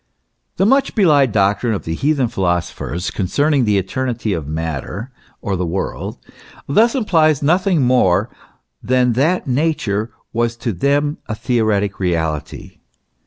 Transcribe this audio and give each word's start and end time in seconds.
The 0.57 0.65
much 0.65 0.95
belied 0.95 1.31
doctrine 1.31 1.75
of 1.75 1.83
the 1.85 1.93
heathen 1.93 2.27
philosophers 2.27 3.11
con 3.11 3.27
cerning 3.27 3.65
the 3.65 3.77
eternity 3.77 4.33
of 4.33 4.47
matter, 4.47 5.11
or 5.43 5.55
the 5.55 5.63
world, 5.63 6.17
thus 6.65 6.95
implies 6.95 7.43
nothing 7.43 7.83
more 7.83 8.27
than 8.81 9.13
that 9.13 9.45
Nature 9.45 10.11
was 10.33 10.57
to 10.57 10.73
them 10.73 11.19
a 11.27 11.35
theoretic 11.35 11.99
reality. 11.99 12.79